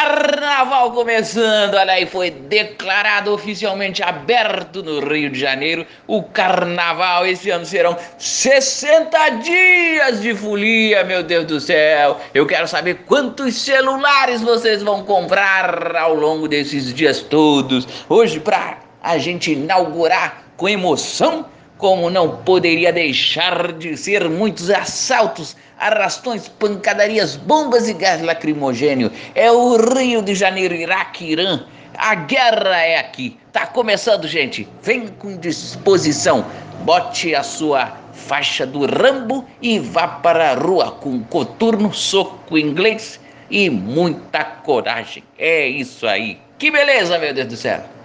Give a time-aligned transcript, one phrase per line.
[0.00, 5.86] Carnaval começando, olha aí, foi declarado oficialmente aberto no Rio de Janeiro.
[6.06, 12.18] O carnaval esse ano serão 60 dias de folia, meu Deus do céu.
[12.32, 17.86] Eu quero saber quantos celulares vocês vão comprar ao longo desses dias todos.
[18.08, 21.44] Hoje, para a gente inaugurar com emoção
[21.80, 29.10] como não poderia deixar de ser muitos assaltos, arrastões, pancadarias, bombas e gás lacrimogênio.
[29.34, 31.64] É o Rio de Janeiro, Iraque, Irã.
[31.96, 33.38] A guerra é aqui.
[33.50, 34.68] Tá começando, gente.
[34.82, 36.44] Vem com disposição.
[36.84, 43.18] Bote a sua faixa do Rambo e vá para a rua com coturno, soco inglês
[43.50, 45.24] e muita coragem.
[45.38, 46.38] É isso aí.
[46.58, 47.99] Que beleza, meu Deus do céu.